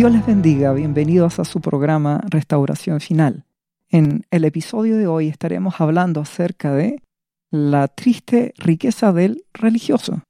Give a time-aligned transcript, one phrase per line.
[0.00, 3.44] Dios les bendiga, bienvenidos a su programa Restauración Final.
[3.90, 7.02] En el episodio de hoy estaremos hablando acerca de
[7.50, 10.22] la triste riqueza del religioso.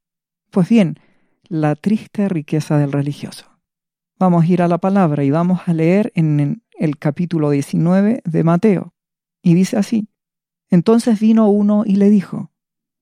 [0.50, 0.98] Pues bien,
[1.46, 3.44] la triste riqueza del religioso.
[4.18, 8.42] Vamos a ir a la palabra y vamos a leer en el capítulo 19 de
[8.42, 8.92] Mateo.
[9.40, 10.08] Y dice así,
[10.68, 12.50] entonces vino uno y le dijo,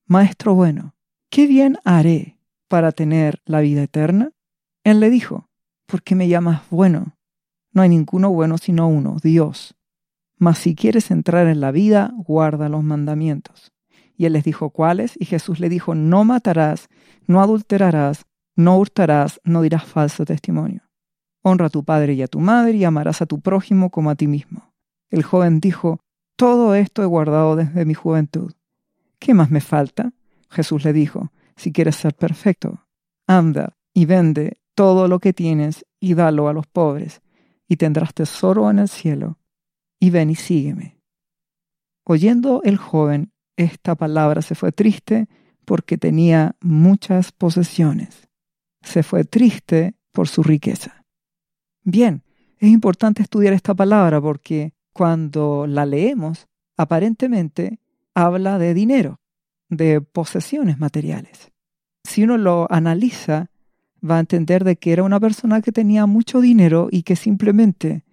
[0.05, 0.95] Maestro bueno,
[1.31, 2.39] ¿qué bien haré
[2.69, 4.33] para tener la vida eterna?
[4.85, 5.48] Él le dijo,
[5.89, 7.17] ¿por qué me llamas bueno?
[7.73, 9.75] No hay ninguno bueno sino uno, Dios.
[10.37, 13.73] Mas si quieres entrar en la vida, guarda los mandamientos.
[14.17, 15.15] Y él les dijo, ¿cuáles?
[15.19, 16.89] Y Jesús le dijo, no matarás,
[17.27, 20.83] no adulterarás, no hurtarás, no dirás falso testimonio.
[21.43, 24.15] Honra a tu padre y a tu madre y amarás a tu prójimo como a
[24.15, 24.75] ti mismo.
[25.11, 26.01] El joven dijo,
[26.37, 28.53] todo esto he guardado desde mi juventud.
[29.19, 30.13] ¿Qué más me falta?
[30.51, 32.87] Jesús le dijo, si quieres ser perfecto,
[33.27, 37.21] anda y vende todo lo que tienes y dalo a los pobres,
[37.67, 39.37] y tendrás tesoro en el cielo,
[39.99, 41.01] y ven y sígueme.
[42.05, 45.27] Oyendo el joven esta palabra se fue triste
[45.65, 48.29] porque tenía muchas posesiones.
[48.81, 51.05] Se fue triste por su riqueza.
[51.83, 52.23] Bien,
[52.59, 57.81] es importante estudiar esta palabra porque cuando la leemos, aparentemente
[58.15, 59.19] habla de dinero,
[59.69, 61.51] de posesiones materiales.
[62.05, 63.51] Si uno lo analiza,
[64.03, 68.05] va a entender de que era una persona que tenía mucho dinero y que simplemente,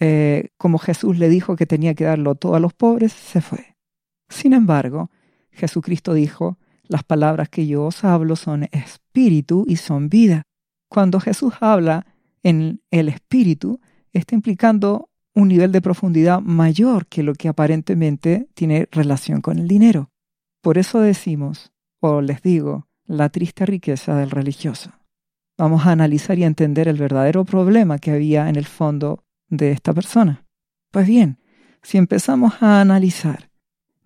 [0.00, 3.76] eh, como Jesús le dijo que tenía que darlo todo a los pobres, se fue.
[4.28, 5.10] Sin embargo,
[5.50, 10.42] Jesucristo dijo, las palabras que yo os hablo son espíritu y son vida.
[10.88, 12.06] Cuando Jesús habla
[12.42, 13.80] en el espíritu,
[14.12, 19.66] está implicando un nivel de profundidad mayor que lo que aparentemente tiene relación con el
[19.66, 20.10] dinero.
[20.60, 24.92] Por eso decimos, o les digo, la triste riqueza del religioso
[25.56, 29.92] vamos a analizar y entender el verdadero problema que había en el fondo de esta
[29.92, 30.46] persona.
[30.90, 31.38] Pues bien,
[31.82, 33.50] si empezamos a analizar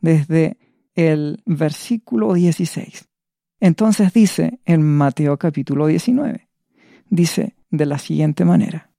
[0.00, 0.58] desde
[0.94, 3.08] el versículo 16,
[3.60, 6.48] entonces dice en Mateo capítulo 19,
[7.08, 8.92] dice de la siguiente manera,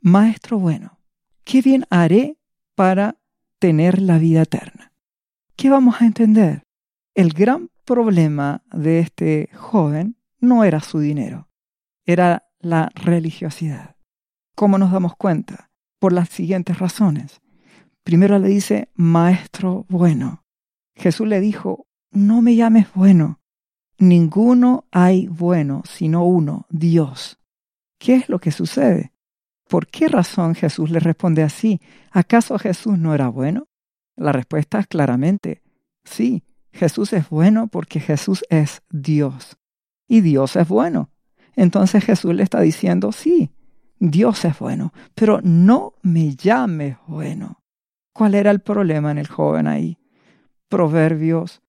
[0.00, 0.98] Maestro bueno,
[1.44, 2.36] ¿qué bien haré
[2.74, 3.16] para
[3.58, 4.92] tener la vida eterna?
[5.56, 6.62] ¿Qué vamos a entender?
[7.14, 11.48] El gran problema de este joven no era su dinero
[12.04, 13.96] era la religiosidad.
[14.54, 15.70] ¿Cómo nos damos cuenta?
[15.98, 17.40] Por las siguientes razones.
[18.02, 20.44] Primero le dice, Maestro bueno.
[20.94, 23.40] Jesús le dijo, no me llames bueno.
[23.98, 27.38] Ninguno hay bueno sino uno, Dios.
[27.98, 29.12] ¿Qué es lo que sucede?
[29.68, 31.80] ¿Por qué razón Jesús le responde así?
[32.10, 33.68] ¿Acaso Jesús no era bueno?
[34.16, 35.62] La respuesta es claramente,
[36.04, 36.42] sí,
[36.72, 39.56] Jesús es bueno porque Jesús es Dios.
[40.08, 41.11] Y Dios es bueno.
[41.56, 43.50] Entonces Jesús le está diciendo, sí,
[43.98, 47.62] Dios es bueno, pero no me llames bueno.
[48.12, 49.98] ¿Cuál era el problema en el joven ahí?
[50.68, 51.62] Proverbios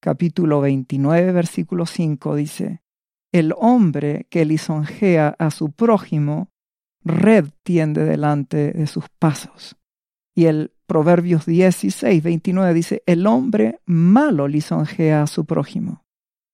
[0.00, 2.82] capítulo 29, versículo 5 dice,
[3.32, 6.50] el hombre que lisonjea a su prójimo,
[7.04, 9.76] red tiende delante de sus pasos.
[10.34, 16.04] Y el Proverbios 16, 29 dice, el hombre malo lisonjea a su prójimo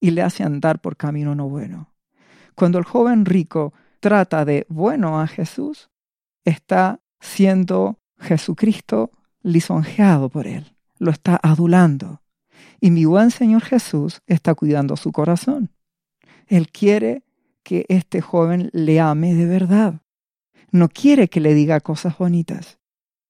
[0.01, 1.94] y le hace andar por camino no bueno.
[2.55, 5.91] Cuando el joven rico trata de bueno a Jesús,
[6.45, 9.11] está siendo Jesucristo
[9.43, 12.23] lisonjeado por él, lo está adulando.
[12.81, 15.71] Y mi buen Señor Jesús está cuidando su corazón.
[16.47, 17.25] Él quiere
[17.63, 20.03] que este joven le ame de verdad.
[20.71, 22.79] No quiere que le diga cosas bonitas.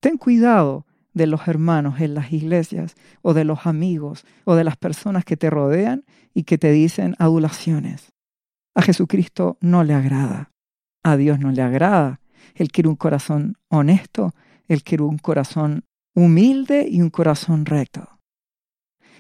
[0.01, 4.77] Ten cuidado de los hermanos en las iglesias o de los amigos o de las
[4.77, 8.14] personas que te rodean y que te dicen adulaciones.
[8.75, 10.51] A Jesucristo no le agrada.
[11.05, 12.21] A Dios no le agrada.
[12.55, 14.35] Él quiere un corazón honesto,
[14.67, 18.09] Él quiere un corazón humilde y un corazón recto.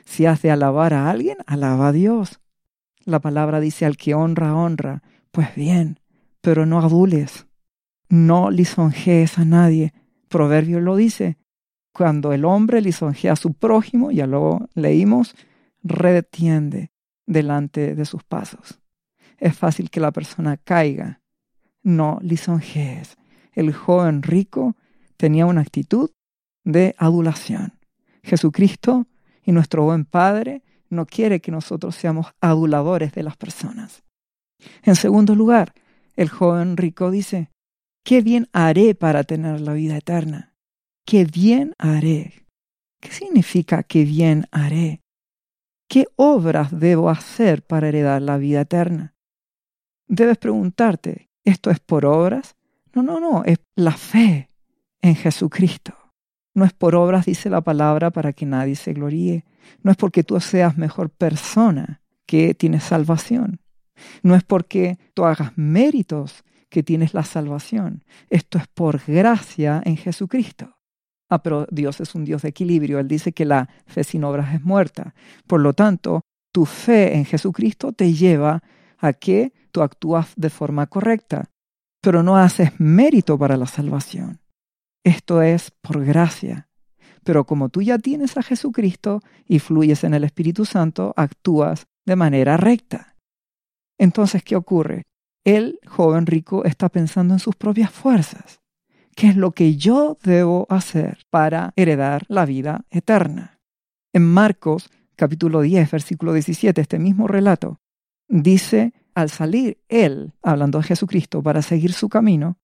[0.04, 2.40] Si has de alabar a alguien, alaba a Dios.
[3.04, 5.02] La palabra dice al que honra, honra.
[5.30, 6.00] Pues bien,
[6.40, 7.46] pero no adules.
[8.08, 9.92] No lisonjees a nadie.
[10.28, 11.38] Proverbio lo dice.
[11.92, 15.34] Cuando el hombre lisonjea a su prójimo, ya lo leímos,
[15.82, 16.90] retiende
[17.26, 18.83] delante de sus pasos
[19.44, 21.20] es fácil que la persona caiga.
[21.82, 23.18] No lisonjees.
[23.52, 24.74] El joven rico
[25.18, 26.10] tenía una actitud
[26.64, 27.78] de adulación.
[28.22, 29.06] Jesucristo
[29.42, 34.02] y nuestro buen Padre no quiere que nosotros seamos aduladores de las personas.
[34.82, 35.74] En segundo lugar,
[36.16, 37.50] el joven rico dice,
[38.02, 40.54] ¿qué bien haré para tener la vida eterna?
[41.04, 42.46] ¿Qué bien haré?
[42.98, 45.02] ¿Qué significa qué bien haré?
[45.86, 49.13] ¿Qué obras debo hacer para heredar la vida eterna?
[50.06, 52.56] Debes preguntarte, ¿esto es por obras?
[52.92, 54.48] No, no, no, es la fe
[55.02, 55.94] en Jesucristo.
[56.54, 59.44] No es por obras, dice la palabra, para que nadie se gloríe.
[59.82, 63.60] No es porque tú seas mejor persona que tienes salvación.
[64.22, 68.04] No es porque tú hagas méritos que tienes la salvación.
[68.30, 70.76] Esto es por gracia en Jesucristo.
[71.28, 72.98] Ah, pero Dios es un Dios de equilibrio.
[72.98, 75.14] Él dice que la fe sin obras es muerta.
[75.46, 76.22] Por lo tanto,
[76.52, 78.62] tu fe en Jesucristo te lleva
[78.98, 81.50] a que tú actúas de forma correcta,
[82.00, 84.40] pero no haces mérito para la salvación.
[85.04, 86.68] Esto es por gracia.
[87.24, 92.16] Pero como tú ya tienes a Jesucristo y fluyes en el Espíritu Santo, actúas de
[92.16, 93.16] manera recta.
[93.98, 95.04] Entonces, ¿qué ocurre?
[95.44, 98.60] El joven rico está pensando en sus propias fuerzas.
[99.14, 103.60] ¿Qué es lo que yo debo hacer para heredar la vida eterna?
[104.12, 107.78] En Marcos capítulo 10, versículo 17, este mismo relato,
[108.42, 112.58] dice, al salir él, hablando de Jesucristo, para seguir su camino,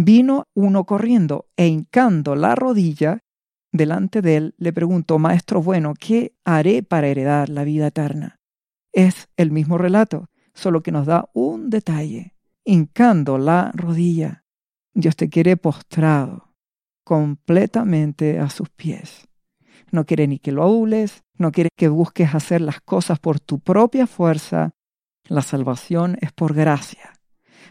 [0.00, 3.24] Vino uno corriendo e hincando la rodilla
[3.72, 8.38] delante de él, le preguntó, Maestro bueno, ¿qué haré para heredar la vida eterna?
[8.92, 14.44] Es el mismo relato, solo que nos da un detalle, hincando la rodilla.
[14.94, 16.54] Dios te quiere postrado,
[17.02, 19.26] completamente a sus pies.
[19.90, 23.58] No quiere ni que lo adules, no quiere que busques hacer las cosas por tu
[23.58, 24.70] propia fuerza.
[25.28, 27.12] La salvación es por gracia.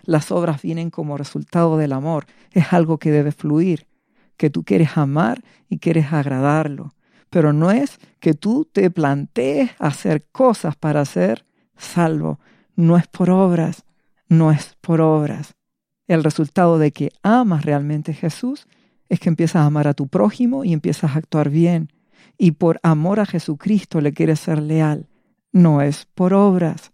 [0.03, 2.27] Las obras vienen como resultado del amor.
[2.51, 3.87] Es algo que debe fluir,
[4.37, 6.93] que tú quieres amar y quieres agradarlo.
[7.31, 11.45] Pero no es que tú te plantees hacer cosas para ser
[11.75, 12.39] salvo.
[12.75, 13.85] No es por obras,
[14.29, 15.55] no es por obras.
[16.07, 18.67] El resultado de que amas realmente a Jesús
[19.09, 21.91] es que empiezas a amar a tu prójimo y empiezas a actuar bien.
[22.37, 25.07] Y por amor a Jesucristo le quieres ser leal.
[25.51, 26.91] No es por obras.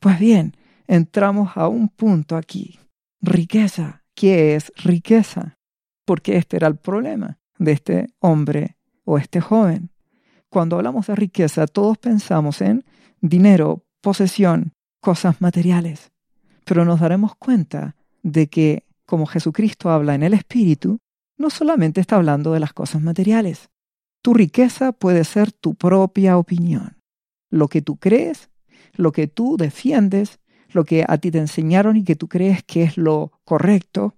[0.00, 0.56] Pues bien,
[0.86, 2.78] entramos a un punto aquí.
[3.20, 4.02] Riqueza.
[4.14, 5.58] ¿Qué es riqueza?
[6.04, 9.90] Porque este era el problema de este hombre o este joven.
[10.48, 12.84] Cuando hablamos de riqueza, todos pensamos en
[13.20, 16.12] dinero, posesión, cosas materiales.
[16.64, 20.98] Pero nos daremos cuenta de que, como Jesucristo habla en el Espíritu,
[21.36, 23.68] no solamente está hablando de las cosas materiales.
[24.22, 26.96] Tu riqueza puede ser tu propia opinión.
[27.50, 28.50] Lo que tú crees,
[28.98, 30.40] lo que tú defiendes,
[30.70, 34.14] lo que a ti te enseñaron y que tú crees que es lo correcto,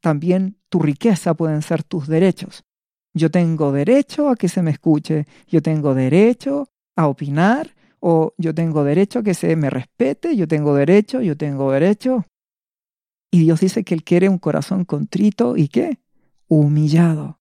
[0.00, 2.64] también tu riqueza pueden ser tus derechos.
[3.12, 8.54] Yo tengo derecho a que se me escuche, yo tengo derecho a opinar, o yo
[8.54, 12.24] tengo derecho a que se me respete, yo tengo derecho, yo tengo derecho.
[13.30, 15.98] Y Dios dice que Él quiere un corazón contrito y qué?
[16.48, 17.38] Humillado.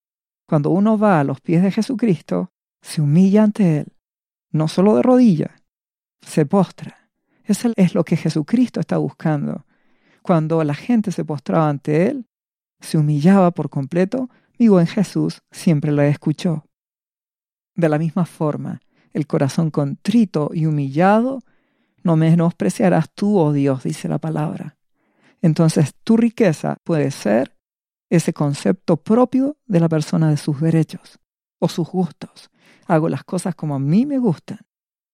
[0.47, 2.51] Cuando uno va a los pies de Jesucristo,
[2.81, 3.93] se humilla ante Él,
[4.51, 5.58] no solo de rodillas,
[6.21, 7.00] se postra
[7.50, 9.66] eso es lo que Jesucristo está buscando.
[10.21, 12.27] Cuando la gente se postraba ante Él,
[12.80, 14.30] se humillaba por completo,
[14.60, 16.68] vivo en Jesús siempre lo escuchó.
[17.74, 18.81] De la misma forma,
[19.13, 21.42] el corazón contrito y humillado,
[22.04, 24.77] no menospreciarás tú, oh Dios, dice la palabra.
[25.42, 27.57] Entonces tu riqueza puede ser
[28.12, 31.18] ese concepto propio de la persona de sus derechos
[31.57, 32.51] o sus gustos.
[32.86, 34.60] Hago las cosas como a mí me gustan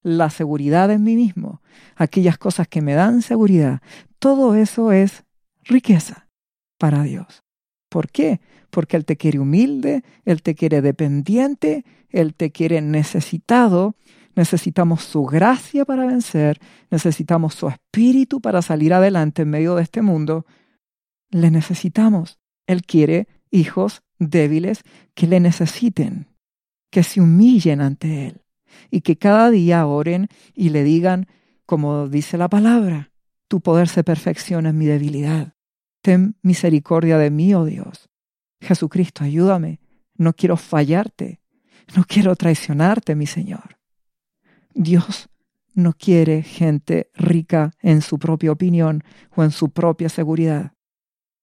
[0.05, 1.63] la seguridad en mí mismo,
[1.95, 3.81] aquellas cosas que me dan seguridad,
[4.19, 5.23] todo eso es
[5.63, 6.29] riqueza
[6.77, 7.43] para Dios.
[7.89, 8.39] ¿Por qué?
[8.69, 13.95] Porque Él te quiere humilde, Él te quiere dependiente, Él te quiere necesitado.
[14.35, 16.59] Necesitamos su gracia para vencer,
[16.91, 20.45] necesitamos su espíritu para salir adelante en medio de este mundo.
[21.31, 22.37] Le necesitamos.
[22.67, 24.83] Él quiere hijos débiles
[25.15, 26.27] que le necesiten,
[26.91, 28.44] que se humillen ante Él
[28.91, 31.27] y que cada día oren y le digan,
[31.65, 33.11] como dice la palabra,
[33.47, 35.53] tu poder se perfecciona en mi debilidad.
[36.01, 38.09] Ten misericordia de mí, oh Dios.
[38.61, 39.79] Jesucristo, ayúdame.
[40.15, 41.41] No quiero fallarte.
[41.95, 43.77] No quiero traicionarte, mi Señor.
[44.73, 45.29] Dios
[45.73, 49.03] no quiere gente rica en su propia opinión
[49.35, 50.73] o en su propia seguridad.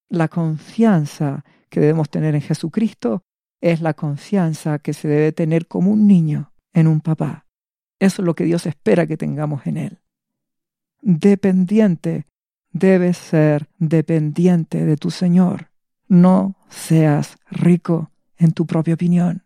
[0.08, 3.24] La confianza que debemos tener en Jesucristo
[3.60, 7.47] es la confianza que se debe tener como un niño en un papá.
[7.99, 9.99] Eso es lo que Dios espera que tengamos en Él.
[11.00, 12.26] Dependiente,
[12.71, 15.71] debes ser dependiente de tu Señor.
[16.09, 19.45] No seas rico en tu propia opinión.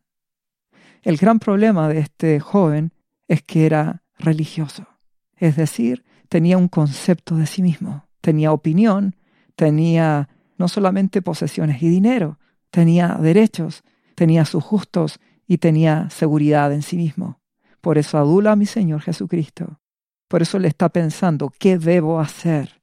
[1.02, 2.92] El gran problema de este joven
[3.28, 4.88] es que era religioso,
[5.36, 9.14] es decir, tenía un concepto de sí mismo, tenía opinión,
[9.54, 10.28] tenía
[10.58, 12.38] no solamente posesiones y dinero,
[12.70, 17.40] tenía derechos, tenía sus justos y tenía seguridad en sí mismo.
[17.80, 19.80] Por eso adula a mi Señor Jesucristo.
[20.28, 22.76] Por eso le está pensando, ¿qué debo hacer?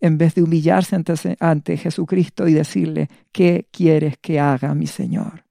[0.00, 0.96] en vez de humillarse
[1.40, 5.44] ante, Jesucristo y decirle, ¿qué quieres que haga mi Señor?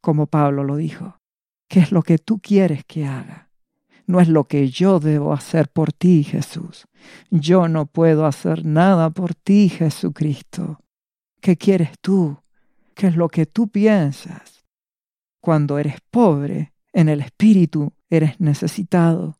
[0.00, 1.20] Como Pablo lo dijo,
[1.68, 3.50] ¿qué es lo que tú quieres que haga?
[4.06, 6.86] No es lo que yo debo hacer por ti, Jesús.
[7.30, 10.78] Yo no puedo hacer nada por ti, Jesucristo.
[11.40, 12.38] ¿Qué quieres tú?
[12.94, 14.53] ¿Qué es lo que tú piensas?
[15.44, 19.36] Cuando eres pobre en el espíritu, eres necesitado.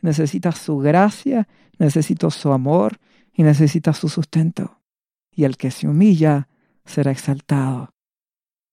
[0.00, 3.00] Necesitas su gracia, necesitas su amor
[3.32, 4.78] y necesitas su sustento.
[5.32, 6.46] Y el que se humilla
[6.84, 7.92] será exaltado.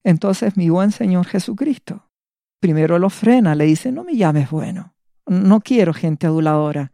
[0.04, 2.12] Entonces mi buen Señor Jesucristo
[2.60, 4.94] primero lo frena, le dice, no me llames bueno.
[5.26, 6.92] No quiero gente aduladora.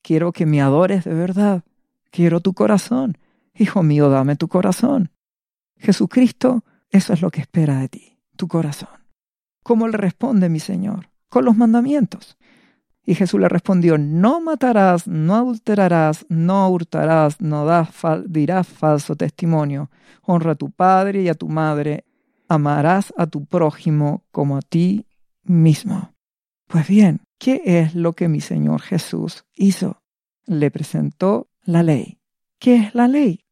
[0.00, 1.64] Quiero que me adores de verdad.
[2.12, 3.18] Quiero tu corazón.
[3.52, 5.10] Hijo mío, dame tu corazón.
[5.76, 9.03] Jesucristo, eso es lo que espera de ti, tu corazón.
[9.64, 11.08] ¿Cómo le responde mi Señor?
[11.30, 12.36] Con los mandamientos.
[13.06, 17.66] Y Jesús le respondió, no matarás, no adulterarás, no hurtarás, no
[18.26, 19.90] dirás falso testimonio.
[20.22, 22.04] Honra a tu padre y a tu madre.
[22.46, 25.06] Amarás a tu prójimo como a ti
[25.44, 26.14] mismo.
[26.66, 30.02] Pues bien, ¿qué es lo que mi Señor Jesús hizo?
[30.44, 32.18] Le presentó la ley.
[32.58, 33.46] ¿Qué es la ley?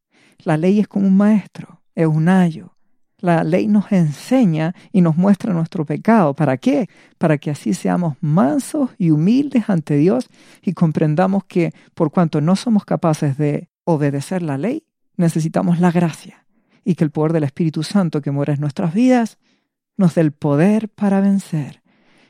[0.44, 2.76] La ley es como un maestro, es un ayo.
[3.22, 6.34] La ley nos enseña y nos muestra nuestro pecado.
[6.34, 6.88] ¿Para qué?
[7.18, 10.28] Para que así seamos mansos y humildes ante Dios
[10.60, 14.84] y comprendamos que por cuanto no somos capaces de obedecer la ley,
[15.16, 16.46] necesitamos la gracia
[16.84, 19.38] y que el poder del Espíritu Santo que mora en nuestras vidas
[19.96, 21.82] nos dé el poder para vencer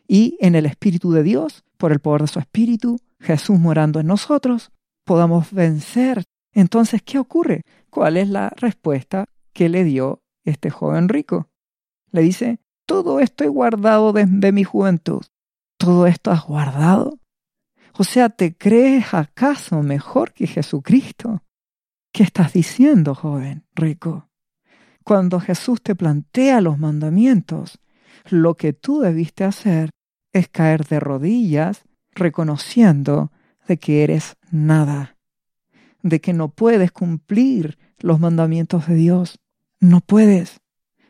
[0.06, 4.06] y en el Espíritu de Dios, por el poder de su Espíritu, Jesús morando en
[4.08, 4.70] nosotros,
[5.04, 6.24] podamos vencer.
[6.52, 7.62] Entonces, ¿qué ocurre?
[7.88, 11.48] ¿Cuál es la respuesta que le dio este joven rico?
[12.10, 15.22] Le dice, todo esto he guardado desde mi juventud.
[15.78, 17.18] ¿Todo esto has guardado?
[17.94, 21.42] O sea, ¿te crees acaso mejor que Jesucristo?
[22.12, 24.28] ¿Qué estás diciendo, joven rico?
[25.04, 27.80] Cuando Jesús te plantea los mandamientos,
[28.28, 29.90] lo que tú debiste hacer
[30.32, 33.32] es caer de rodillas reconociendo
[33.66, 35.16] de que eres nada,
[36.02, 39.38] de que no puedes cumplir los mandamientos de Dios.
[39.82, 40.60] No puedes.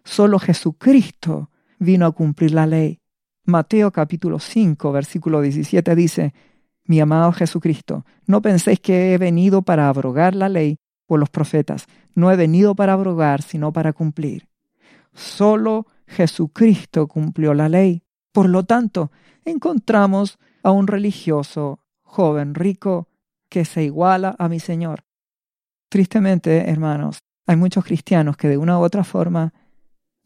[0.02, 3.02] Solo Jesucristo vino a cumplir la ley.
[3.44, 6.32] Mateo capítulo 5, versículo 17 dice,
[6.86, 11.84] Mi amado Jesucristo, no penséis que he venido para abrogar la ley o los profetas.
[12.14, 14.48] No he venido para abrogar, sino para cumplir.
[15.12, 18.04] Solo Jesucristo cumplió la ley.
[18.32, 19.12] Por lo tanto,
[19.44, 23.06] encontramos a un religioso joven rico
[23.50, 25.04] que se iguala a mi Señor.
[25.90, 29.52] Tristemente, hermanos, hay muchos cristianos que de una u otra forma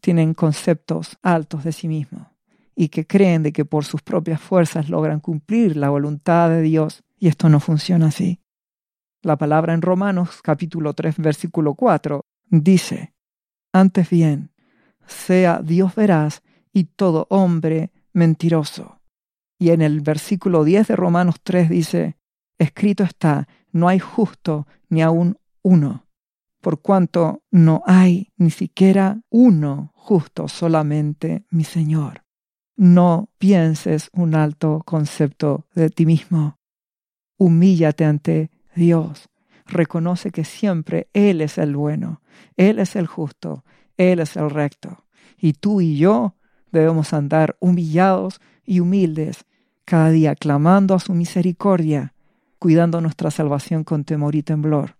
[0.01, 2.27] tienen conceptos altos de sí mismos
[2.75, 7.03] y que creen de que por sus propias fuerzas logran cumplir la voluntad de Dios
[7.17, 8.39] y esto no funciona así.
[9.23, 13.15] La palabra en Romanos capítulo 3 versículo 4 dice,
[13.73, 14.51] antes bien,
[15.07, 19.01] sea Dios veraz y todo hombre mentiroso.
[19.59, 22.17] Y en el versículo 10 de Romanos 3 dice,
[22.59, 26.06] escrito está, no hay justo ni aun uno,
[26.67, 32.25] por cuanto no hay ni siquiera uno justo, solamente mi Señor.
[32.75, 36.59] No pienses un alto concepto de ti mismo.
[37.37, 39.29] Humíllate ante Dios.
[39.65, 42.21] Reconoce que siempre Él es el bueno,
[42.57, 43.63] Él es el justo,
[43.95, 45.05] Él es el recto.
[45.37, 46.35] Y tú y yo
[46.73, 49.45] debemos andar humillados y humildes,
[49.85, 52.13] cada día clamando a su misericordia,
[52.59, 54.96] cuidando nuestra salvación con temor y temblor.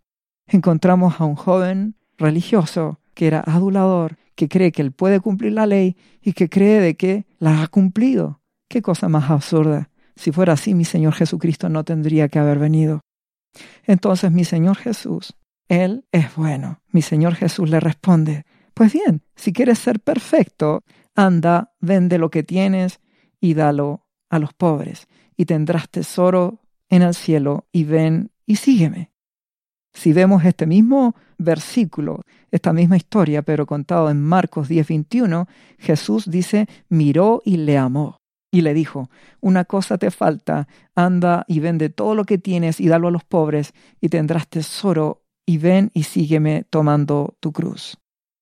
[0.47, 5.65] Encontramos a un joven religioso que era adulador, que cree que él puede cumplir la
[5.65, 8.41] ley y que cree de que la ha cumplido.
[8.69, 9.89] Qué cosa más absurda.
[10.15, 13.01] Si fuera así, mi Señor Jesucristo no tendría que haber venido.
[13.85, 15.35] Entonces mi Señor Jesús,
[15.67, 16.81] Él es bueno.
[16.91, 20.83] Mi Señor Jesús le responde, pues bien, si quieres ser perfecto,
[21.15, 22.99] anda, vende lo que tienes
[23.39, 29.11] y dalo a los pobres, y tendrás tesoro en el cielo, y ven y sígueme.
[29.97, 35.47] Si vemos este mismo versículo, esta misma historia, pero contado en Marcos 10:21,
[35.79, 38.17] Jesús dice, miró y le amó.
[38.51, 39.09] Y le dijo,
[39.41, 43.23] una cosa te falta, anda y vende todo lo que tienes y dalo a los
[43.23, 47.97] pobres, y tendrás tesoro, y ven y sígueme tomando tu cruz.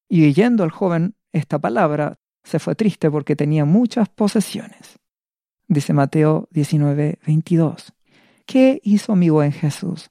[0.10, 5.00] Y oyendo el joven esta palabra, se fue triste porque tenía muchas posesiones.
[5.70, 7.94] Dice Mateo 19, 22.
[8.46, 10.10] ¿Qué hizo mi buen Jesús?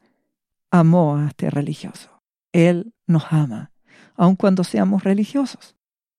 [0.77, 2.21] Amó a este religioso.
[2.53, 3.71] Él nos ama,
[4.17, 5.77] aun cuando seamos religiosos,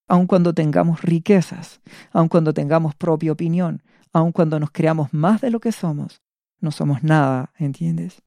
[0.08, 1.82] aun cuando tengamos riquezas,
[2.14, 3.84] aun cuando tengamos propia opinión,
[4.14, 6.22] aun cuando nos creamos más de lo que somos.
[6.62, 8.22] No somos nada, ¿entiendes?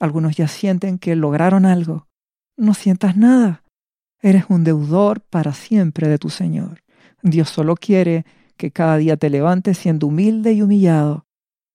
[0.00, 2.08] Algunos ya sienten que lograron algo.
[2.56, 3.62] No sientas nada.
[4.22, 6.84] Eres un deudor para siempre de tu Señor.
[7.20, 8.24] Dios solo quiere
[8.56, 11.26] que cada día te levantes siendo humilde y humillado,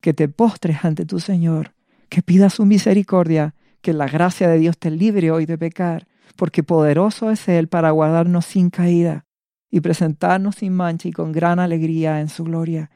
[0.01, 1.75] que te postres ante tu Señor,
[2.09, 6.63] que pidas su misericordia, que la gracia de Dios te libre hoy de pecar, porque
[6.63, 9.25] poderoso es Él para guardarnos sin caída
[9.69, 12.91] y presentarnos sin mancha y con gran alegría en su gloria.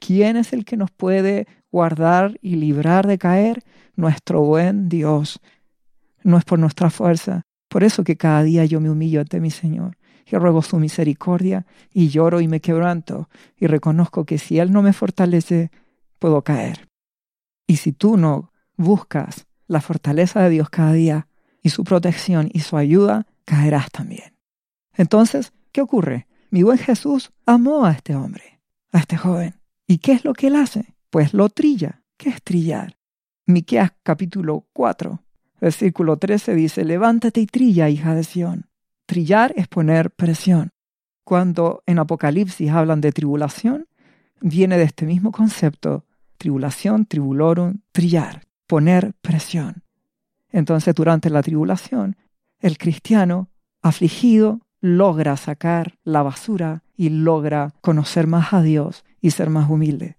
[0.00, 3.64] ¿Quién es el que nos puede guardar y librar de caer?
[3.96, 5.40] Nuestro buen Dios.
[6.22, 7.42] No es por nuestra fuerza.
[7.68, 11.66] Por eso que cada día yo me humillo ante mi Señor y ruego su misericordia
[11.92, 15.70] y lloro y me quebranto y reconozco que si Él no me fortalece,
[16.18, 16.88] puedo caer.
[17.66, 21.28] Y si tú no buscas la fortaleza de Dios cada día
[21.62, 24.36] y su protección y su ayuda, caerás también.
[24.94, 26.26] Entonces, ¿qué ocurre?
[26.50, 28.60] Mi buen Jesús amó a este hombre,
[28.90, 29.54] a este joven.
[29.86, 30.94] ¿Y qué es lo que él hace?
[31.10, 32.02] Pues lo trilla.
[32.16, 32.96] ¿Qué es trillar?
[33.46, 35.22] Miqueas capítulo 4,
[35.60, 38.66] versículo 13 dice, levántate y trilla, hija de Sión.
[39.06, 40.70] Trillar es poner presión.
[41.24, 43.86] Cuando en Apocalipsis hablan de tribulación,
[44.40, 46.04] viene de este mismo concepto,
[46.36, 49.82] tribulación, tribulorum, trillar, poner presión.
[50.50, 52.16] Entonces durante la tribulación,
[52.60, 53.48] el cristiano
[53.82, 60.16] afligido logra sacar la basura y logra conocer más a Dios y ser más humilde.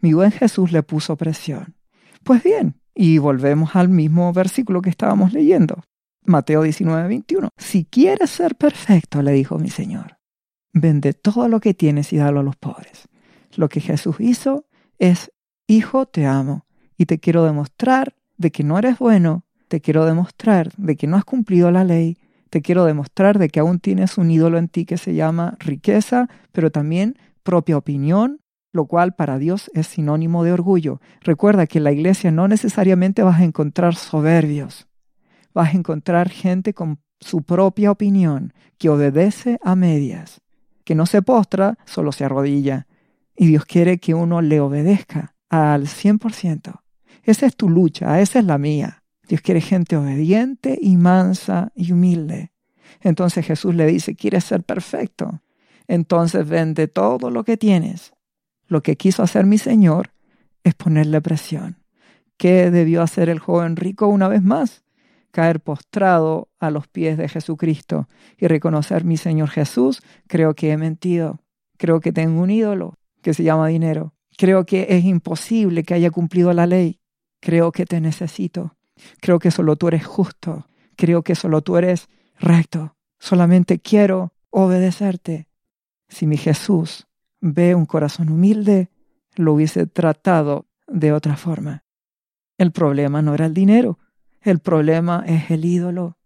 [0.00, 1.76] Mi buen Jesús le puso presión.
[2.24, 5.82] Pues bien, y volvemos al mismo versículo que estábamos leyendo.
[6.24, 7.48] Mateo 19, 21.
[7.56, 10.18] Si quieres ser perfecto, le dijo mi Señor,
[10.72, 13.08] vende todo lo que tienes y dalo a los pobres.
[13.56, 14.66] Lo que Jesús hizo
[14.98, 15.32] es,
[15.66, 16.66] Hijo, te amo
[17.02, 21.16] y te quiero demostrar de que no eres bueno, te quiero demostrar de que no
[21.16, 22.16] has cumplido la ley,
[22.48, 26.28] te quiero demostrar de que aún tienes un ídolo en ti que se llama riqueza,
[26.52, 28.38] pero también propia opinión,
[28.72, 31.00] lo cual para Dios es sinónimo de orgullo.
[31.22, 34.86] Recuerda que en la iglesia no necesariamente vas a encontrar soberbios,
[35.52, 40.40] vas a encontrar gente con su propia opinión, que obedece a medias,
[40.84, 42.86] que no se postra, solo se arrodilla.
[43.36, 46.81] Y Dios quiere que uno le obedezca al 100%.
[47.22, 49.02] Esa es tu lucha, esa es la mía.
[49.28, 52.52] Dios quiere gente obediente y mansa y humilde.
[53.00, 55.40] Entonces Jesús le dice, ¿quieres ser perfecto?
[55.86, 58.12] Entonces vende todo lo que tienes.
[58.66, 60.12] Lo que quiso hacer mi Señor
[60.64, 61.78] es ponerle presión.
[62.36, 64.82] ¿Qué debió hacer el joven rico una vez más?
[65.30, 70.76] Caer postrado a los pies de Jesucristo y reconocer mi Señor Jesús, creo que he
[70.76, 71.40] mentido.
[71.78, 74.14] Creo que tengo un ídolo que se llama dinero.
[74.36, 77.01] Creo que es imposible que haya cumplido la ley.
[77.42, 78.76] Creo que te necesito.
[79.20, 80.68] Creo que solo tú eres justo.
[80.94, 82.94] Creo que solo tú eres recto.
[83.18, 85.48] Solamente quiero obedecerte.
[86.08, 87.08] Si mi Jesús
[87.40, 88.90] ve un corazón humilde,
[89.34, 91.82] lo hubiese tratado de otra forma.
[92.58, 93.98] El problema no era el dinero,
[94.40, 96.18] el problema es el ídolo.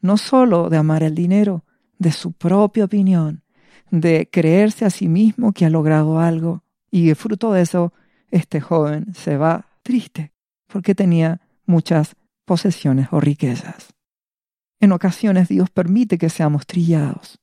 [0.00, 1.66] No solo de amar el dinero,
[1.98, 3.42] de su propia opinión,
[3.90, 6.64] de creerse a sí mismo que ha logrado algo.
[6.90, 7.92] Y fruto de eso,
[8.30, 10.31] este joven se va triste,
[10.72, 13.92] porque tenía muchas posesiones o riquezas.
[14.80, 17.38] En ocasiones Dios permite que seamos trillados.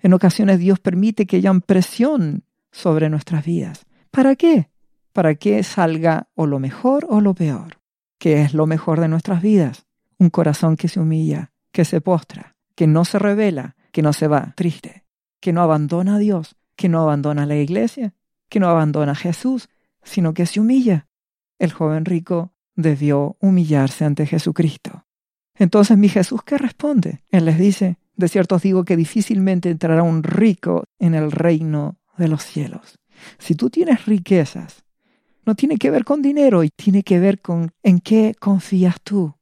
[0.00, 3.84] En ocasiones Dios permite que haya presión sobre nuestras vidas.
[4.10, 4.70] ¿Para qué?
[5.12, 7.78] Para que salga o lo mejor o lo peor.
[8.18, 9.86] ¿Qué es lo mejor de nuestras vidas?
[10.18, 14.26] Un corazón que se humilla, que se postra, que no se revela, que no se
[14.26, 15.04] va triste,
[15.40, 18.14] que no abandona a Dios, que no abandona a la iglesia,
[18.48, 19.68] que no abandona a Jesús,
[20.02, 21.06] sino que se humilla.
[21.58, 25.04] El joven rico debió humillarse ante Jesucristo.
[25.54, 27.22] Entonces mi Jesús, ¿qué responde?
[27.30, 31.98] Él les dice, de cierto os digo que difícilmente entrará un rico en el reino
[32.16, 32.98] de los cielos.
[33.38, 34.84] Si tú tienes riquezas,
[35.44, 39.34] no tiene que ver con dinero y tiene que ver con en qué confías tú.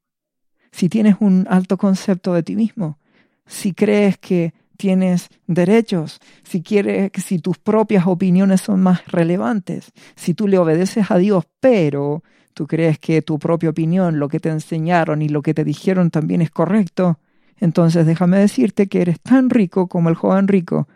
[0.72, 2.98] Si tienes un alto concepto de ti mismo,
[3.46, 10.32] si crees que tienes derechos, si quieres, si tus propias opiniones son más relevantes, si
[10.32, 12.22] tú le obedeces a Dios, pero
[12.60, 16.10] tú crees que tu propia opinión, lo que te enseñaron y lo que te dijeron
[16.10, 17.18] también es correcto,
[17.56, 20.86] entonces déjame decirte que eres tan rico como el joven rico.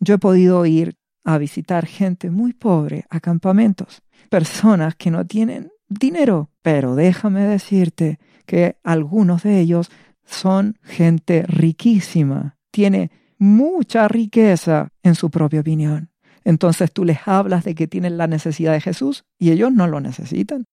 [0.00, 5.70] Yo he podido ir a visitar gente muy pobre a campamentos, personas que no tienen
[5.86, 9.90] dinero, pero déjame decirte que algunos de ellos
[10.24, 16.08] son gente riquísima, tiene mucha riqueza en su propia opinión.
[16.42, 20.00] Entonces tú les hablas de que tienen la necesidad de Jesús y ellos no lo
[20.00, 20.64] necesitan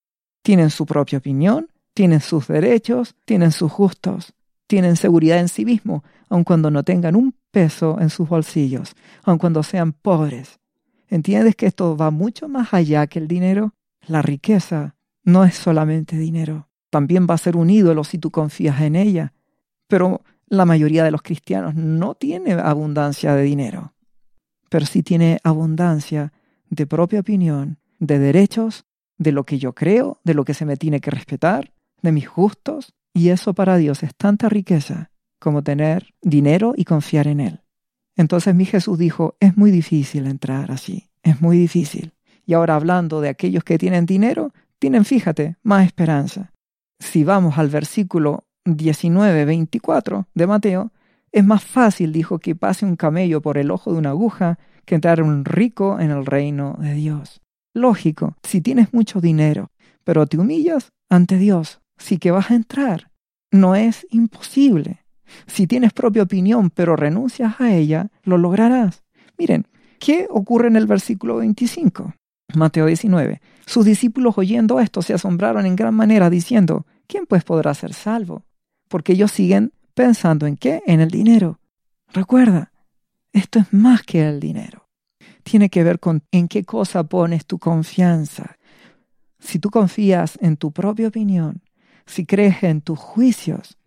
[0.43, 4.33] tienen su propia opinión, tienen sus derechos, tienen sus gustos,
[4.67, 9.37] tienen seguridad en sí mismo, aun cuando no tengan un peso en sus bolsillos, aun
[9.37, 10.59] cuando sean pobres.
[11.07, 13.73] ¿Entiendes que esto va mucho más allá que el dinero?
[14.07, 16.67] La riqueza no es solamente dinero.
[16.89, 19.33] también va a ser un ídolo si tú confías en ella.
[19.87, 23.93] Pero la mayoría de los cristianos no tiene abundancia de dinero,
[24.69, 26.31] pero sí tiene abundancia
[26.69, 28.85] de propia opinión, de derechos,
[29.17, 32.29] de lo que yo creo, de lo que se me tiene que respetar, de mis
[32.29, 37.61] gustos, y eso para Dios es tanta riqueza como tener dinero y confiar en Él.
[38.15, 42.13] Entonces mi Jesús dijo, es muy difícil entrar así, es muy difícil.
[42.45, 46.51] Y ahora hablando de aquellos que tienen dinero, tienen, fíjate, más esperanza.
[46.99, 50.91] Si vamos al versículo 19, 24 de Mateo,
[51.31, 54.95] es más fácil, dijo, que pase un camello por el ojo de una aguja que
[54.95, 57.41] entrar un rico en el reino de Dios.
[57.73, 59.71] Lógico, si tienes mucho dinero,
[60.03, 63.09] pero te humillas ante Dios, sí que vas a entrar.
[63.51, 65.05] No es imposible.
[65.47, 69.03] Si tienes propia opinión, pero renuncias a ella, lo lograrás.
[69.37, 69.67] Miren,
[69.99, 72.13] ¿qué ocurre en el versículo 25?
[72.55, 73.41] Mateo 19.
[73.65, 78.43] Sus discípulos oyendo esto se asombraron en gran manera, diciendo, ¿quién pues podrá ser salvo?
[78.87, 80.83] Porque ellos siguen pensando en qué?
[80.85, 81.59] En el dinero.
[82.11, 82.71] Recuerda,
[83.31, 84.82] esto es más que el dinero.
[85.43, 88.57] Tiene que ver con en qué cosa pones tu confianza.
[89.39, 91.61] Si tú confías en tu propia opinión,
[92.05, 93.77] si crees en tus juicios,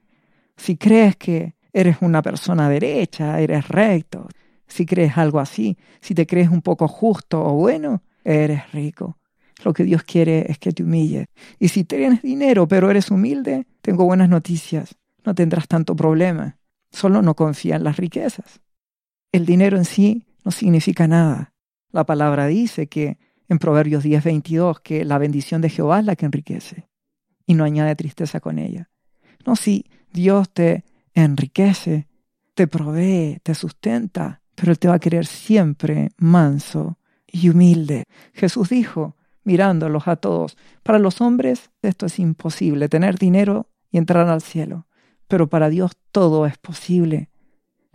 [0.56, 4.28] si crees que eres una persona derecha, eres recto,
[4.66, 9.18] si crees algo así, si te crees un poco justo o bueno, eres rico.
[9.64, 11.26] Lo que Dios quiere es que te humilles.
[11.58, 14.96] Y si tienes dinero pero eres humilde, tengo buenas noticias.
[15.24, 16.58] No tendrás tanto problema.
[16.90, 18.60] Solo no confía en las riquezas.
[19.32, 21.52] El dinero en sí no significa nada.
[21.90, 26.24] La palabra dice que en Proverbios 10:22 que la bendición de Jehová es la que
[26.24, 26.88] enriquece
[27.46, 28.88] y no añade tristeza con ella.
[29.44, 32.06] No, si Dios te enriquece,
[32.54, 38.04] te provee, te sustenta, pero Él te va a querer siempre manso y humilde.
[38.32, 44.28] Jesús dijo, mirándolos a todos, para los hombres esto es imposible, tener dinero y entrar
[44.28, 44.86] al cielo,
[45.26, 47.30] pero para Dios todo es posible.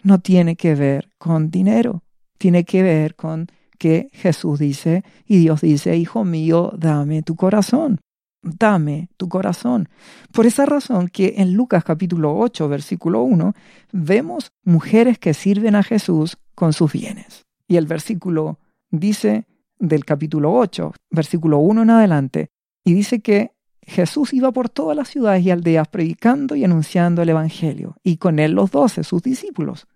[0.04, 2.04] No tiene que ver con dinero,
[2.42, 8.00] tiene que ver con que Jesús dice y Dios dice, Hijo mío, dame tu corazón
[8.42, 9.88] dame tu corazón.
[10.32, 13.54] Por esa razón que en Lucas capítulo 8, versículo 1,
[13.92, 17.46] vemos mujeres que sirven a Jesús con sus bienes.
[17.68, 19.46] Y el versículo dice
[19.80, 22.50] del capítulo 8, versículo 1 en adelante,
[22.84, 23.52] y dice que
[23.84, 28.40] Jesús iba por todas las ciudades y aldeas predicando y anunciando el Evangelio, y con
[28.40, 29.88] él los doce, sus discípulos.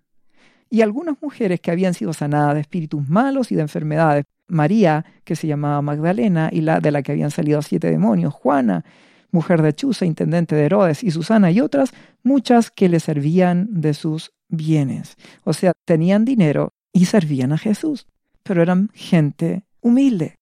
[0.70, 5.36] Y algunas mujeres que habían sido sanadas de espíritus malos y de enfermedades María, que
[5.36, 8.84] se llamaba Magdalena, y la de la que habían salido siete demonios, Juana,
[9.30, 13.94] mujer de Chuza, intendente de Herodes, y Susana y otras, muchas que le servían de
[13.94, 15.16] sus bienes.
[15.44, 18.06] O sea, tenían dinero y servían a Jesús,
[18.42, 20.36] pero eran gente humilde.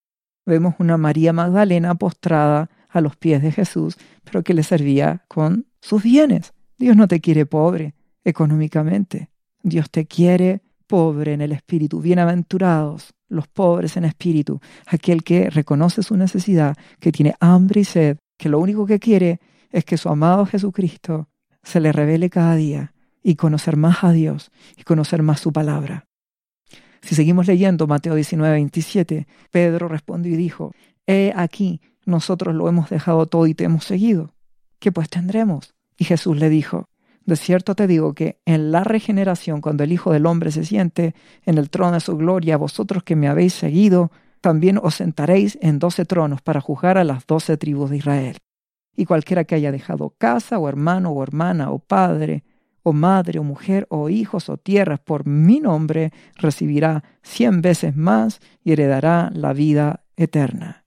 [0.46, 5.66] Vemos una María Magdalena postrada a los pies de Jesús, pero que le servía con
[5.80, 6.52] sus bienes.
[6.78, 9.30] Dios no te quiere pobre económicamente.
[9.64, 12.00] Dios te quiere pobre en el espíritu.
[12.00, 18.18] Bienaventurados los pobres en espíritu, aquel que reconoce su necesidad, que tiene hambre y sed,
[18.37, 21.31] que lo único que quiere es que su amado Jesucristo
[21.62, 26.07] se le revele cada día y conocer más a Dios y conocer más su palabra.
[27.00, 30.72] Si seguimos leyendo Mateo 19, 27, Pedro respondió y dijo,
[31.07, 34.35] He aquí, nosotros lo hemos dejado todo y te hemos seguido.
[34.79, 35.74] ¿Qué pues tendremos?
[35.96, 36.90] Y Jesús le dijo,
[37.26, 41.14] de cierto te digo que en la regeneración, cuando el Hijo del Hombre se siente
[41.46, 44.10] en el trono de su gloria, vosotros que me habéis seguido,
[44.40, 48.37] también os sentaréis en doce tronos para juzgar a las doce tribus de Israel.
[48.94, 52.44] Y cualquiera que haya dejado casa, o hermano, o hermana, o padre,
[52.82, 58.40] o madre, o mujer, o hijos, o tierras por mi nombre, recibirá cien veces más
[58.62, 60.84] y heredará la vida eterna.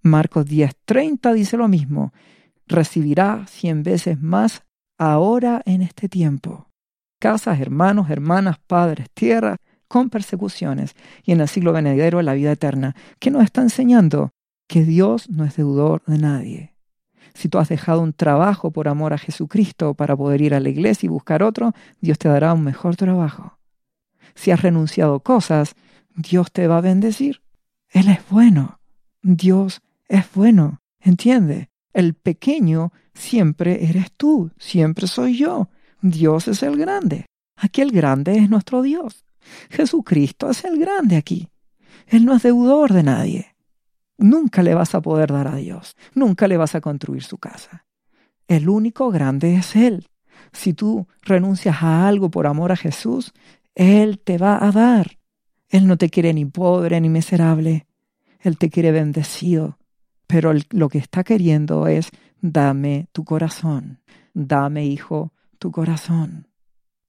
[0.00, 2.14] Marcos 10:30 dice lo mismo,
[2.66, 4.62] recibirá cien veces más
[4.98, 6.68] ahora en este tiempo.
[7.20, 9.56] Casas, hermanos, hermanas, padres, tierra,
[9.88, 14.32] con persecuciones y en el siglo venidero la vida eterna, que nos está enseñando
[14.66, 16.74] que Dios no es deudor de nadie.
[17.34, 20.68] Si tú has dejado un trabajo por amor a Jesucristo para poder ir a la
[20.68, 23.58] iglesia y buscar otro, Dios te dará un mejor trabajo.
[24.34, 25.74] Si has renunciado cosas,
[26.14, 27.42] Dios te va a bendecir.
[27.90, 28.80] Él es bueno.
[29.22, 30.80] Dios es bueno.
[31.00, 31.70] ¿Entiende?
[31.92, 35.68] El pequeño siempre eres tú, siempre soy yo.
[36.00, 37.26] Dios es el grande.
[37.56, 39.24] Aquí el grande es nuestro Dios.
[39.70, 41.48] Jesucristo es el grande aquí.
[42.06, 43.56] Él no es deudor de nadie.
[44.16, 45.96] Nunca le vas a poder dar a Dios.
[46.14, 47.86] Nunca le vas a construir su casa.
[48.46, 50.08] El único grande es Él.
[50.52, 53.32] Si tú renuncias a algo por amor a Jesús,
[53.74, 55.18] Él te va a dar.
[55.68, 57.86] Él no te quiere ni pobre ni miserable.
[58.40, 59.77] Él te quiere bendecido
[60.28, 62.10] pero lo que está queriendo es
[62.40, 64.00] dame tu corazón,
[64.34, 66.46] dame, hijo, tu corazón.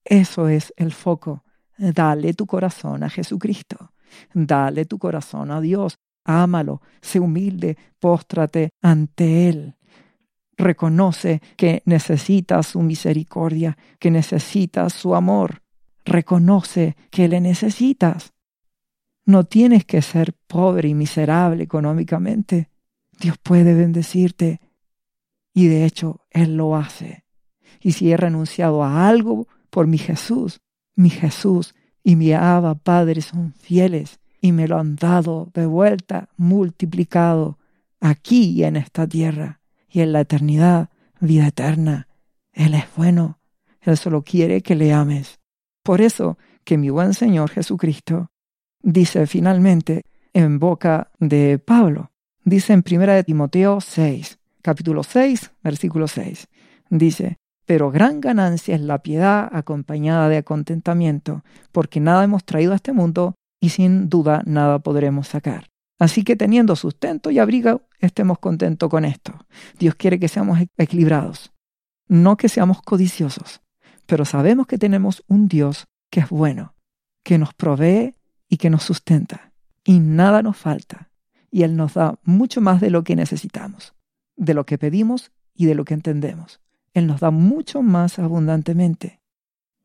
[0.03, 1.43] Eso es el foco.
[1.77, 3.91] Dale tu corazón a Jesucristo.
[4.33, 5.99] Dale tu corazón a Dios.
[6.23, 9.75] Ámalo, sé humilde, póstrate ante Él.
[10.57, 15.61] Reconoce que necesitas su misericordia, que necesitas su amor.
[16.05, 18.33] Reconoce que le necesitas.
[19.25, 22.69] No tienes que ser pobre y miserable económicamente.
[23.19, 24.61] Dios puede bendecirte.
[25.53, 27.25] Y de hecho, Él lo hace.
[27.81, 30.61] Y si he renunciado a algo por mi Jesús,
[30.95, 36.29] mi Jesús y mi Abba Padre son fieles y me lo han dado de vuelta
[36.37, 37.57] multiplicado
[37.99, 42.07] aquí y en esta tierra y en la eternidad, vida eterna.
[42.53, 43.39] Él es bueno,
[43.81, 45.39] Él solo quiere que le ames.
[45.83, 48.31] Por eso que mi buen Señor Jesucristo
[48.81, 52.11] dice finalmente en boca de Pablo,
[52.49, 56.47] dice en 1 de Timoteo 6, capítulo 6, versículo 6,
[56.89, 62.75] dice, pero gran ganancia es la piedad acompañada de contentamiento, porque nada hemos traído a
[62.75, 65.67] este mundo y sin duda nada podremos sacar.
[65.99, 69.33] Así que teniendo sustento y abrigo, estemos contentos con esto.
[69.77, 71.51] Dios quiere que seamos equilibrados,
[72.07, 73.61] no que seamos codiciosos,
[74.07, 76.73] pero sabemos que tenemos un Dios que es bueno,
[77.23, 78.15] que nos provee
[78.47, 81.08] y que nos sustenta, y nada nos falta,
[81.51, 83.93] y Él nos da mucho más de lo que necesitamos,
[84.35, 86.59] de lo que pedimos y de lo que entendemos.
[86.93, 89.19] Él nos da mucho más abundantemente.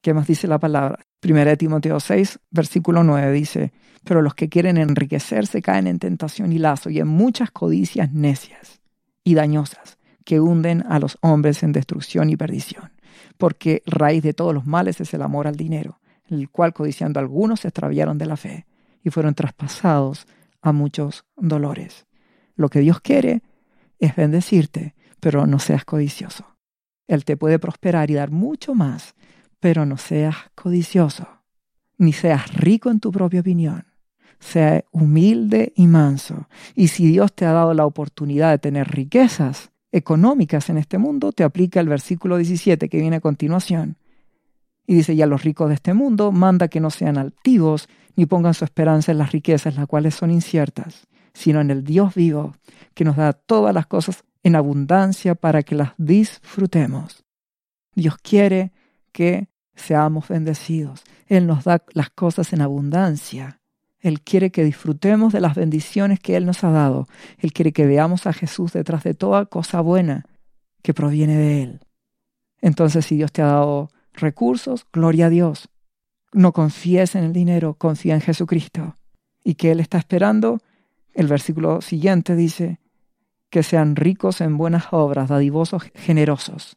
[0.00, 1.06] ¿Qué más dice la palabra?
[1.20, 3.72] Primera de Timoteo 6, versículo 9 dice,
[4.04, 8.80] pero los que quieren enriquecerse caen en tentación y lazo y en muchas codicias necias
[9.24, 12.92] y dañosas que hunden a los hombres en destrucción y perdición,
[13.38, 17.60] porque raíz de todos los males es el amor al dinero, el cual codiciando algunos
[17.60, 18.66] se extraviaron de la fe
[19.02, 20.26] y fueron traspasados
[20.64, 22.06] a muchos dolores.
[22.56, 23.42] Lo que Dios quiere
[23.98, 26.56] es bendecirte, pero no seas codicioso.
[27.06, 29.14] Él te puede prosperar y dar mucho más,
[29.60, 31.28] pero no seas codicioso,
[31.98, 33.84] ni seas rico en tu propia opinión.
[34.40, 36.48] Sea humilde y manso.
[36.74, 41.32] Y si Dios te ha dado la oportunidad de tener riquezas económicas en este mundo,
[41.32, 43.98] te aplica el versículo 17 que viene a continuación.
[44.86, 48.54] Y dice, ya los ricos de este mundo manda que no sean altivos, ni pongan
[48.54, 52.54] su esperanza en las riquezas, las cuales son inciertas, sino en el Dios vivo,
[52.94, 57.24] que nos da todas las cosas en abundancia para que las disfrutemos.
[57.94, 58.72] Dios quiere
[59.12, 61.02] que seamos bendecidos.
[61.26, 63.60] Él nos da las cosas en abundancia.
[64.00, 67.08] Él quiere que disfrutemos de las bendiciones que Él nos ha dado.
[67.38, 70.26] Él quiere que veamos a Jesús detrás de toda cosa buena
[70.82, 71.80] que proviene de Él.
[72.60, 75.68] Entonces, si Dios te ha dado recursos, gloria a Dios.
[76.32, 78.96] No confíes en el dinero, confía en Jesucristo.
[79.44, 80.60] ¿Y que Él está esperando?
[81.12, 82.80] El versículo siguiente dice,
[83.50, 86.76] que sean ricos en buenas obras, dadivosos, generosos,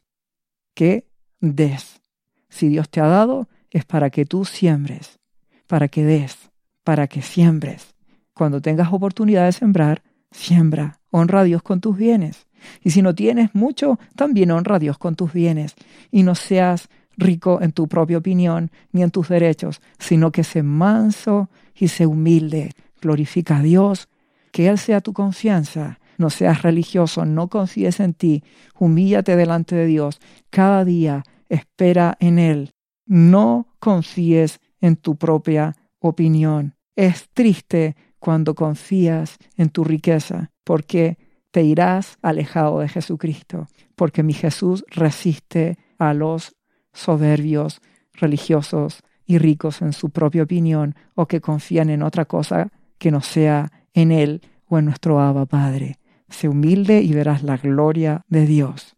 [0.74, 1.08] que
[1.40, 2.00] des.
[2.48, 5.18] Si Dios te ha dado, es para que tú siembres,
[5.66, 6.50] para que des,
[6.84, 7.94] para que siembres.
[8.32, 12.46] Cuando tengas oportunidad de sembrar, siembra, honra a Dios con tus bienes.
[12.82, 15.74] Y si no tienes mucho, también honra a Dios con tus bienes.
[16.12, 20.62] Y no seas rico en tu propia opinión ni en tus derechos, sino que sé
[20.62, 22.72] manso y sé humilde.
[23.02, 24.08] Glorifica a Dios,
[24.52, 28.42] que Él sea tu confianza no seas religioso, no confíes en ti,
[28.78, 30.20] humíllate delante de Dios.
[30.50, 32.72] Cada día espera en Él.
[33.06, 36.74] No confíes en tu propia opinión.
[36.96, 41.16] Es triste cuando confías en tu riqueza, porque
[41.52, 46.56] te irás alejado de Jesucristo, porque mi Jesús resiste a los
[46.98, 47.80] soberbios,
[48.12, 53.20] religiosos y ricos en su propia opinión o que confían en otra cosa que no
[53.20, 55.98] sea en Él o en nuestro Abba Padre.
[56.28, 58.96] Sé humilde y verás la gloria de Dios.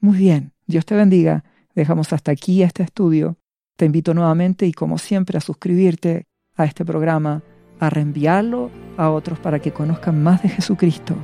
[0.00, 1.44] Muy bien, Dios te bendiga.
[1.74, 3.36] Dejamos hasta aquí este estudio.
[3.76, 7.42] Te invito nuevamente y como siempre a suscribirte a este programa,
[7.80, 11.16] a reenviarlo a otros para que conozcan más de Jesucristo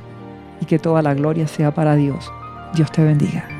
[0.59, 2.31] y que toda la gloria sea para Dios.
[2.73, 3.58] Dios te bendiga.